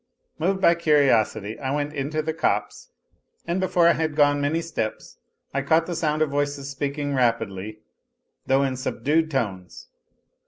Moved 0.39 0.61
by 0.61 0.73
curiosity 0.73 1.59
I 1.59 1.69
went 1.75 1.93
into 1.93 2.23
the 2.23 2.33
copse, 2.33 2.89
and 3.45 3.59
before 3.59 3.87
I 3.87 3.93
had 3.93 4.15
gone 4.15 4.41
many 4.41 4.59
steps 4.59 5.17
I 5.53 5.61
caught 5.61 5.85
the 5.85 5.93
sound 5.95 6.23
of 6.23 6.29
voices 6.31 6.71
speaking 6.71 7.13
rapidly, 7.13 7.81
though 8.47 8.63
in 8.63 8.77
subdued 8.77 9.29
tones. 9.29 9.89